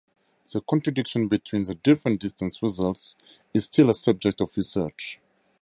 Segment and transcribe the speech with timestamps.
[0.51, 3.15] The contradiction between the different distance results
[3.53, 5.19] is still a subject of research.